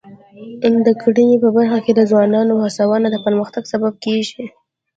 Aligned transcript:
د 0.85 0.87
کرنې 1.01 1.37
په 1.43 1.49
برخه 1.57 1.79
کې 1.85 1.91
د 1.95 2.01
ځوانانو 2.11 2.53
هڅونه 2.63 3.07
د 3.11 3.17
پرمختګ 3.25 3.63
سبب 3.73 3.93
کېږي. 4.05 4.43